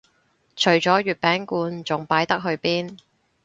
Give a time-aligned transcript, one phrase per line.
[0.55, 2.97] 除咗月餅罐仲擺得去邊